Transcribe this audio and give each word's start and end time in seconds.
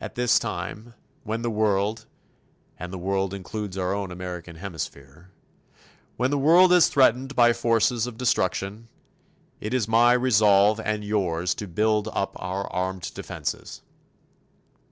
At 0.00 0.16
this 0.16 0.40
time, 0.40 0.94
when 1.22 1.42
the 1.42 1.48
world 1.48 2.06
and 2.76 2.92
the 2.92 2.98
world 2.98 3.32
includes 3.32 3.78
our 3.78 3.94
own 3.94 4.10
American 4.10 4.56
Hemisphere 4.56 5.30
when 6.16 6.32
the 6.32 6.38
world 6.38 6.72
is 6.72 6.88
threatened 6.88 7.36
by 7.36 7.52
forces 7.52 8.08
of 8.08 8.16
destruction, 8.18 8.88
it 9.60 9.72
is 9.72 9.86
my 9.86 10.12
resolve 10.12 10.80
and 10.80 11.04
yours 11.04 11.54
to 11.54 11.68
build 11.68 12.08
up 12.08 12.32
our 12.34 12.68
armed 12.72 13.14
defenses. 13.14 13.80